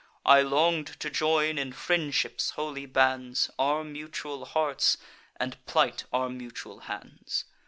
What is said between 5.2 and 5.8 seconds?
and